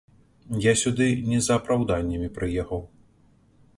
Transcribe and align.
Я 0.61 0.71
сюды 0.83 1.07
не 1.33 1.39
за 1.47 1.53
апраўданнямі 1.61 2.33
прыехаў. 2.39 2.81